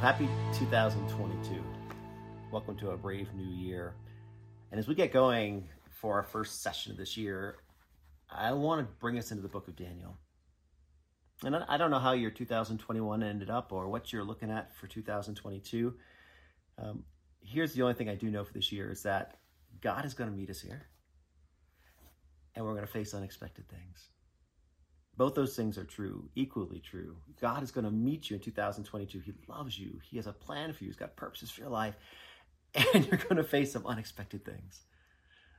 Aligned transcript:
Happy 0.00 0.28
2022. 0.52 1.62
Welcome 2.52 2.76
to 2.76 2.90
a 2.90 2.96
brave 2.96 3.32
new 3.34 3.48
year. 3.48 3.94
And 4.70 4.78
as 4.78 4.86
we 4.86 4.94
get 4.94 5.10
going 5.10 5.68
for 5.90 6.14
our 6.14 6.22
first 6.22 6.62
session 6.62 6.92
of 6.92 6.98
this 6.98 7.16
year, 7.16 7.56
I 8.30 8.52
want 8.52 8.86
to 8.86 8.94
bring 9.00 9.18
us 9.18 9.30
into 9.30 9.42
the 9.42 9.48
book 9.48 9.68
of 9.68 9.74
Daniel. 9.74 10.18
And 11.42 11.56
I 11.56 11.78
don't 11.78 11.90
know 11.90 11.98
how 11.98 12.12
your 12.12 12.30
2021 12.30 13.22
ended 13.22 13.48
up 13.48 13.72
or 13.72 13.88
what 13.88 14.12
you're 14.12 14.22
looking 14.22 14.50
at 14.50 14.76
for 14.76 14.86
2022. 14.86 15.94
Um, 16.78 17.04
here's 17.40 17.72
the 17.72 17.82
only 17.82 17.94
thing 17.94 18.10
I 18.10 18.16
do 18.16 18.30
know 18.30 18.44
for 18.44 18.52
this 18.52 18.70
year 18.70 18.90
is 18.90 19.02
that 19.04 19.38
God 19.80 20.04
is 20.04 20.12
going 20.12 20.30
to 20.30 20.36
meet 20.36 20.50
us 20.50 20.60
here 20.60 20.88
and 22.54 22.64
we're 22.64 22.74
going 22.74 22.86
to 22.86 22.92
face 22.92 23.14
unexpected 23.14 23.66
things. 23.68 24.10
Both 25.16 25.34
those 25.34 25.56
things 25.56 25.78
are 25.78 25.84
true, 25.84 26.28
equally 26.34 26.80
true. 26.80 27.16
God 27.40 27.62
is 27.62 27.70
going 27.70 27.84
to 27.86 27.90
meet 27.90 28.28
you 28.28 28.36
in 28.36 28.42
2022. 28.42 29.20
He 29.20 29.32
loves 29.48 29.78
you. 29.78 29.98
He 30.02 30.16
has 30.18 30.26
a 30.26 30.32
plan 30.32 30.72
for 30.72 30.84
you. 30.84 30.90
He's 30.90 30.96
got 30.96 31.16
purposes 31.16 31.50
for 31.50 31.62
your 31.62 31.70
life. 31.70 31.94
And 32.92 33.06
you're 33.06 33.16
going 33.16 33.36
to 33.36 33.44
face 33.44 33.72
some 33.72 33.86
unexpected 33.86 34.44
things. 34.44 34.82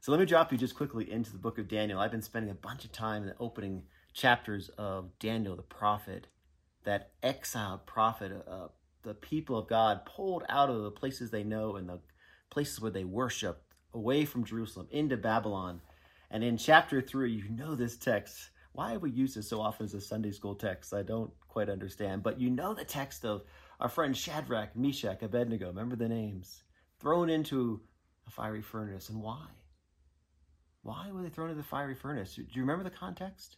So 0.00 0.12
let 0.12 0.20
me 0.20 0.26
drop 0.26 0.52
you 0.52 0.58
just 0.58 0.76
quickly 0.76 1.10
into 1.10 1.32
the 1.32 1.38
book 1.38 1.58
of 1.58 1.66
Daniel. 1.66 1.98
I've 1.98 2.12
been 2.12 2.22
spending 2.22 2.52
a 2.52 2.54
bunch 2.54 2.84
of 2.84 2.92
time 2.92 3.22
in 3.22 3.28
the 3.28 3.36
opening 3.40 3.82
chapters 4.12 4.68
of 4.78 5.18
Daniel 5.18 5.56
the 5.56 5.62
prophet, 5.62 6.28
that 6.84 7.10
exiled 7.22 7.84
prophet, 7.84 8.32
uh, 8.48 8.68
the 9.02 9.14
people 9.14 9.58
of 9.58 9.66
God 9.66 10.06
pulled 10.06 10.44
out 10.48 10.70
of 10.70 10.82
the 10.82 10.90
places 10.90 11.30
they 11.30 11.42
know 11.42 11.76
and 11.76 11.88
the 11.88 12.00
places 12.48 12.80
where 12.80 12.90
they 12.90 13.04
worship, 13.04 13.62
away 13.92 14.24
from 14.24 14.44
Jerusalem 14.44 14.86
into 14.90 15.16
Babylon. 15.16 15.80
And 16.30 16.44
in 16.44 16.56
chapter 16.56 17.00
three, 17.00 17.32
you 17.32 17.48
know 17.48 17.74
this 17.74 17.96
text 17.96 18.50
why 18.72 18.92
have 18.92 19.02
we 19.02 19.10
used 19.10 19.36
this 19.36 19.48
so 19.48 19.60
often 19.60 19.86
as 19.86 19.94
a 19.94 20.00
Sunday 20.00 20.30
school 20.30 20.54
text? 20.54 20.94
I 20.94 21.02
don't 21.02 21.32
quite 21.48 21.68
understand. 21.68 22.22
But 22.22 22.40
you 22.40 22.50
know 22.50 22.74
the 22.74 22.84
text 22.84 23.24
of 23.24 23.42
our 23.80 23.88
friend 23.88 24.16
Shadrach, 24.16 24.76
Meshach, 24.76 25.22
Abednego. 25.22 25.68
Remember 25.68 25.96
the 25.96 26.08
names? 26.08 26.62
Thrown 27.00 27.30
into 27.30 27.80
a 28.26 28.30
fiery 28.30 28.62
furnace. 28.62 29.08
And 29.08 29.20
why? 29.20 29.46
Why 30.82 31.10
were 31.10 31.22
they 31.22 31.28
thrown 31.28 31.50
into 31.50 31.60
the 31.60 31.68
fiery 31.68 31.94
furnace? 31.94 32.34
Do 32.36 32.44
you 32.52 32.62
remember 32.62 32.84
the 32.84 32.90
context? 32.90 33.56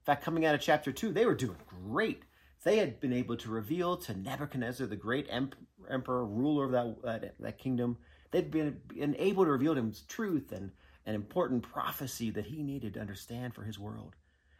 In 0.00 0.04
fact, 0.06 0.24
coming 0.24 0.46
out 0.46 0.54
of 0.54 0.60
chapter 0.60 0.90
2, 0.90 1.12
they 1.12 1.26
were 1.26 1.34
doing 1.34 1.58
great. 1.66 2.22
They 2.64 2.78
had 2.78 3.00
been 3.00 3.12
able 3.12 3.36
to 3.36 3.50
reveal 3.50 3.96
to 3.98 4.14
Nebuchadnezzar, 4.14 4.86
the 4.86 4.96
great 4.96 5.28
emperor, 5.30 6.24
ruler 6.24 6.64
of 6.64 6.72
that, 6.72 7.02
that, 7.02 7.34
that 7.38 7.58
kingdom, 7.58 7.98
they'd 8.30 8.50
been, 8.50 8.80
been 8.88 9.16
able 9.18 9.44
to 9.44 9.50
reveal 9.50 9.74
to 9.74 9.80
him 9.80 9.92
truth 10.08 10.52
and 10.52 10.70
an 11.06 11.14
important 11.14 11.62
prophecy 11.62 12.30
that 12.30 12.46
he 12.46 12.62
needed 12.62 12.94
to 12.94 13.00
understand 13.00 13.54
for 13.54 13.64
his 13.64 13.78
world 13.78 14.14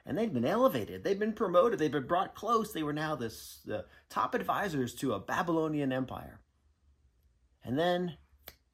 and 0.04 0.18
they'd 0.18 0.34
been 0.34 0.44
elevated. 0.44 1.04
They'd 1.04 1.18
been 1.18 1.32
promoted. 1.32 1.78
They'd 1.78 1.92
been 1.92 2.06
brought 2.06 2.34
close. 2.34 2.72
They 2.72 2.82
were 2.82 2.92
now 2.92 3.14
this, 3.14 3.60
the 3.64 3.84
top 4.08 4.34
advisors 4.34 4.94
to 4.96 5.12
a 5.12 5.20
Babylonian 5.20 5.92
empire. 5.92 6.40
And 7.64 7.78
then, 7.78 8.16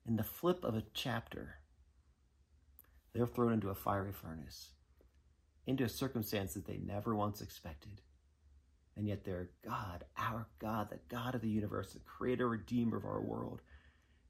in 0.06 0.16
the 0.16 0.22
flip 0.22 0.64
of 0.64 0.74
a 0.74 0.84
chapter, 0.94 1.56
they're 3.12 3.26
thrown 3.26 3.52
into 3.52 3.68
a 3.68 3.74
fiery 3.74 4.12
furnace, 4.12 4.70
into 5.66 5.84
a 5.84 5.88
circumstance 5.88 6.54
that 6.54 6.66
they 6.66 6.78
never 6.78 7.14
once 7.14 7.42
expected. 7.42 8.00
And 8.96 9.06
yet, 9.06 9.24
their 9.24 9.50
God, 9.62 10.04
our 10.16 10.48
God, 10.58 10.88
the 10.90 10.98
God 11.08 11.34
of 11.34 11.42
the 11.42 11.50
universe, 11.50 11.92
the 11.92 12.00
creator, 12.00 12.48
redeemer 12.48 12.96
of 12.96 13.04
our 13.04 13.20
world, 13.20 13.60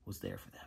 was 0.04 0.18
there 0.18 0.36
for 0.36 0.50
them. 0.50 0.66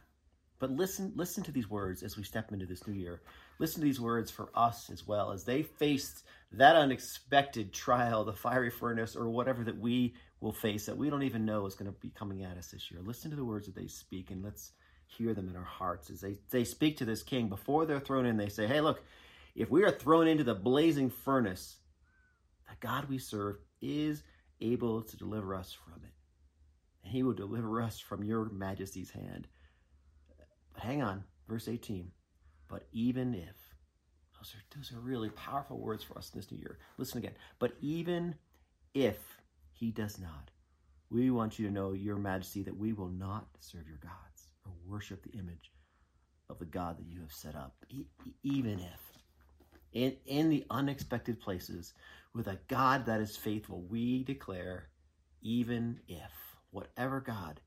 But 0.62 0.70
listen, 0.70 1.12
listen 1.16 1.44
to 1.46 1.52
these 1.52 1.72
words 1.72 2.04
as 2.04 2.16
we 2.16 2.24
step 2.24 2.52
into 2.52 2.68
this 2.68 2.86
new 2.86 2.94
year. 2.94 3.24
Listen 3.58 3.82
to 3.82 3.86
these 3.86 4.00
words 4.00 4.30
for 4.30 4.52
us 4.54 4.92
as 4.92 5.08
well 5.08 5.32
as 5.32 5.44
they 5.44 5.64
faced 5.64 6.24
that 6.52 6.76
unexpected 6.76 7.74
trial, 7.74 8.24
the 8.24 8.32
fiery 8.32 8.70
furnace, 8.70 9.16
or 9.16 9.28
whatever 9.28 9.64
that 9.64 9.80
we 9.80 10.14
will 10.40 10.54
face 10.54 10.86
that 10.86 10.96
we 10.96 11.10
don't 11.10 11.24
even 11.24 11.46
know 11.46 11.66
is 11.66 11.74
going 11.74 11.92
to 11.92 12.00
be 12.00 12.12
coming 12.12 12.44
at 12.44 12.58
us 12.58 12.68
this 12.68 12.92
year. 12.92 13.02
Listen 13.04 13.32
to 13.32 13.36
the 13.36 13.44
words 13.44 13.66
that 13.66 13.76
they 13.76 13.88
speak 13.88 14.30
and 14.30 14.44
let's 14.44 14.74
hear 15.08 15.34
them 15.34 15.50
in 15.50 15.56
our 15.56 15.64
hearts 15.64 16.12
as 16.12 16.22
they, 16.22 16.38
they 16.52 16.64
speak 16.64 16.96
to 16.98 17.06
this 17.06 17.24
king 17.24 17.50
before 17.50 17.88
they're 17.88 18.00
thrown 18.00 18.28
in. 18.28 18.38
They 18.38 18.50
say, 18.50 18.68
Hey, 18.68 18.82
look, 18.82 19.04
if 19.56 19.72
we 19.72 19.84
are 19.84 19.92
thrown 19.92 20.28
into 20.28 20.44
the 20.44 20.54
blazing 20.54 21.10
furnace, 21.10 21.78
the 22.70 22.76
God 22.80 23.10
we 23.10 23.18
serve 23.18 23.58
is 23.82 24.22
able 24.62 25.02
to 25.02 25.18
deliver 25.18 25.56
us 25.56 25.74
from 25.74 26.04
it. 26.04 26.14
And 27.04 27.12
he 27.12 27.24
will 27.24 27.34
deliver 27.34 27.82
us 27.82 28.00
from 28.00 28.24
your 28.24 28.46
majesty's 28.52 29.10
hand. 29.10 29.48
But 30.74 30.84
hang 30.84 31.02
on, 31.02 31.24
verse 31.48 31.68
18. 31.68 32.12
But 32.68 32.88
even 32.94 33.34
if, 33.34 33.56
those 34.38 34.56
are, 34.56 34.78
those 34.78 34.92
are 34.94 35.00
really 35.00 35.30
powerful 35.30 35.78
words 35.78 36.04
for 36.04 36.18
us 36.18 36.32
in 36.34 36.40
this 36.40 36.52
new 36.52 36.58
year. 36.58 36.80
Listen 36.98 37.20
again. 37.20 37.34
But 37.60 37.74
even 37.82 38.36
if 38.94 39.18
he 39.74 39.92
does 39.92 40.20
not, 40.20 40.50
we 41.10 41.30
want 41.30 41.60
you 41.60 41.68
to 41.68 41.74
know, 41.74 41.92
Your 41.92 42.16
Majesty, 42.18 42.64
that 42.64 42.78
we 42.78 42.94
will 42.94 43.10
not 43.10 43.48
serve 43.60 43.88
your 43.88 43.98
gods 43.98 44.52
or 44.66 44.72
worship 44.88 45.24
the 45.24 45.38
image 45.38 45.72
of 46.50 46.60
the 46.60 46.66
God 46.66 46.98
that 46.98 47.08
you 47.08 47.20
have 47.22 47.34
set 47.34 47.56
up. 47.56 47.76
E- 47.90 48.06
even 48.44 48.80
if, 48.80 49.00
in, 49.92 50.16
in 50.26 50.50
the 50.50 50.66
unexpected 50.70 51.42
places, 51.42 51.94
with 52.34 52.48
a 52.48 52.60
God 52.70 53.06
that 53.08 53.20
is 53.20 53.36
faithful, 53.36 53.82
we 53.90 54.24
declare, 54.24 54.88
even 55.42 56.00
if, 56.08 56.32
whatever 56.72 57.20
God 57.20 57.60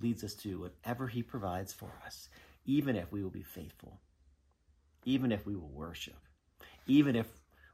leads 0.00 0.24
us 0.24 0.34
to, 0.34 0.60
whatever 0.60 1.06
He 1.08 1.22
provides 1.22 1.72
for 1.72 1.92
us, 2.04 2.28
even 2.64 2.96
if 2.96 3.10
we 3.12 3.22
will 3.22 3.30
be 3.30 3.42
faithful, 3.42 4.00
even 5.04 5.32
if 5.32 5.46
we 5.46 5.56
will 5.56 5.70
worship, 5.70 6.18
even 6.86 7.16
if 7.16 7.26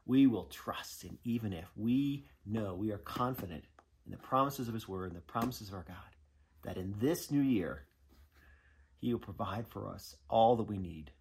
we 0.05 0.27
will 0.27 0.45
trust, 0.45 1.03
and 1.03 1.17
even 1.23 1.53
if 1.53 1.65
we 1.75 2.27
know 2.45 2.75
we 2.75 2.91
are 2.91 2.97
confident 2.97 3.63
in 4.05 4.11
the 4.11 4.17
promises 4.17 4.67
of 4.67 4.73
His 4.73 4.87
Word 4.87 5.11
and 5.11 5.17
the 5.17 5.21
promises 5.21 5.69
of 5.69 5.73
our 5.73 5.85
God, 5.87 5.95
that 6.63 6.77
in 6.77 6.95
this 6.99 7.31
new 7.31 7.41
year, 7.41 7.85
He 8.99 9.11
will 9.13 9.19
provide 9.19 9.67
for 9.67 9.89
us 9.89 10.15
all 10.29 10.55
that 10.57 10.63
we 10.63 10.77
need 10.77 11.11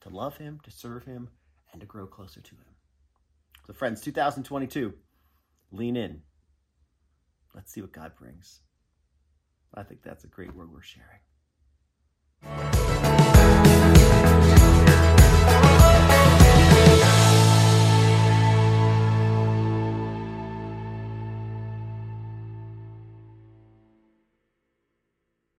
to 0.00 0.08
love 0.08 0.36
Him, 0.36 0.60
to 0.64 0.70
serve 0.70 1.04
Him, 1.04 1.28
and 1.72 1.80
to 1.80 1.86
grow 1.86 2.06
closer 2.06 2.40
to 2.40 2.54
Him. 2.54 2.74
So, 3.66 3.72
friends, 3.72 4.00
2022, 4.02 4.92
lean 5.72 5.96
in. 5.96 6.22
Let's 7.54 7.72
see 7.72 7.80
what 7.80 7.92
God 7.92 8.12
brings. 8.18 8.60
I 9.74 9.82
think 9.82 10.02
that's 10.02 10.24
a 10.24 10.28
great 10.28 10.54
word 10.54 10.72
we're 10.72 10.82
sharing. 10.82 11.20